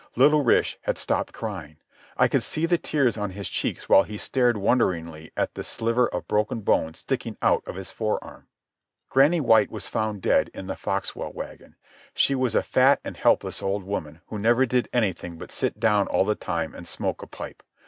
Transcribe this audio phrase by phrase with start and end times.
[0.15, 1.77] Little Rish had stopped crying.
[2.17, 6.07] I could see the tears on his cheeks while he stared wonderingly at a sliver
[6.07, 8.47] of broken bone sticking out of his forearm.
[9.09, 11.75] Granny White was found dead in the Foxwell wagon.
[12.15, 16.07] She was a fat and helpless old woman who never did anything but sit down
[16.07, 17.61] all the time and smoke a pipe.